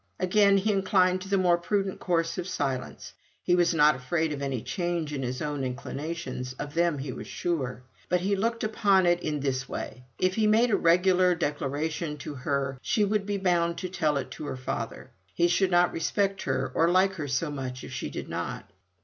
[0.19, 3.13] Again he inclined to the more prudent course of silence.
[3.43, 7.27] He was not afraid of any change in his own inclinations: of them he was
[7.27, 7.83] sure.
[8.09, 12.33] But he looked upon it in this way: If he made a regular declaration to
[12.33, 15.11] her she would be bound to tell it to her father.
[15.35, 18.71] He should not respect her or like her so much if she did not.